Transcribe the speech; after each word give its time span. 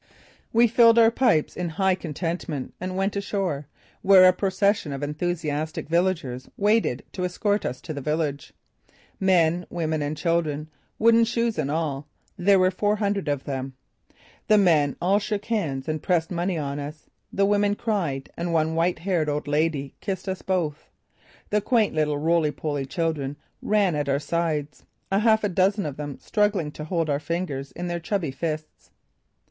We 0.51 0.65
filled 0.65 0.97
our 0.97 1.11
pipes 1.11 1.55
in 1.55 1.69
high 1.69 1.93
contentment 1.93 2.73
and 2.81 2.97
went 2.97 3.15
ashore, 3.15 3.67
where 4.01 4.27
a 4.27 4.33
procession 4.33 4.93
of 4.93 5.03
enthusiastic 5.03 5.87
villagers 5.89 6.49
waited 6.57 7.03
to 7.11 7.23
escort 7.23 7.67
us 7.67 7.79
to 7.81 7.93
the 7.93 8.01
village. 8.01 8.51
Men, 9.19 9.67
women 9.69 10.01
and 10.01 10.17
children, 10.17 10.69
wooden 10.97 11.23
shoes 11.23 11.59
and 11.59 11.69
all, 11.69 12.07
there 12.35 12.57
were 12.57 12.71
four 12.71 12.95
hundred 12.95 13.27
of 13.27 13.43
them. 13.43 13.73
The 14.47 14.57
men 14.57 14.95
all 14.99 15.19
shook 15.19 15.45
hands 15.45 15.87
and 15.87 16.01
pressed 16.01 16.31
money 16.31 16.57
on 16.57 16.79
us. 16.79 17.07
The 17.31 17.45
women 17.45 17.75
cried 17.75 18.27
and 18.35 18.51
one 18.51 18.73
white 18.73 18.97
haired 18.97 19.29
old 19.29 19.47
lady 19.47 19.93
kissed 20.01 20.27
us 20.27 20.41
both. 20.41 20.89
The 21.51 21.61
quaint 21.61 21.93
little 21.93 22.17
roly 22.17 22.49
poly 22.49 22.87
children 22.87 23.35
ran 23.61 23.93
at 23.93 24.09
our 24.09 24.17
sides, 24.17 24.83
a 25.11 25.19
half 25.19 25.43
dozen 25.53 25.85
of 25.85 25.97
them 25.97 26.17
struggling 26.17 26.71
to 26.71 26.85
hold 26.85 27.07
our 27.07 27.19
fingers 27.19 27.71
in 27.73 27.85
their 27.85 27.99
chubby 27.99 28.31
fists. 28.31 28.89